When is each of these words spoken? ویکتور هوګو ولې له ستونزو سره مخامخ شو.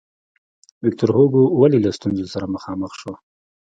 ویکتور 0.83 1.09
هوګو 1.15 1.43
ولې 1.61 1.79
له 1.85 1.91
ستونزو 1.97 2.25
سره 2.33 2.51
مخامخ 2.55 2.91
شو. 3.01 3.13